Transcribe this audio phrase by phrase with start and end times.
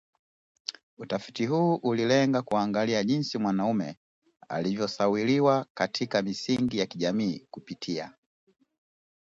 [0.97, 3.97] Utafiti huu ulilenga kuangalia jinsi mwanamume
[4.49, 8.13] alivyosawiriwa katika misingi ya kijamii kupitia